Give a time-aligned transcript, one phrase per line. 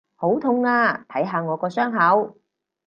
[0.15, 1.05] 好痛啊！
[1.07, 2.39] 睇下我個傷口！